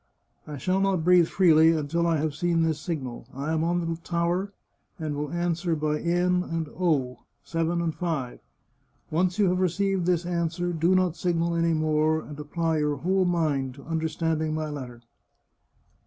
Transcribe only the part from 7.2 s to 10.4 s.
* seven' and' five.' Once you have received this